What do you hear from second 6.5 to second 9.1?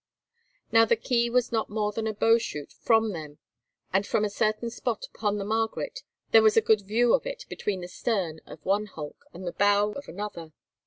a good view of it between the stern of one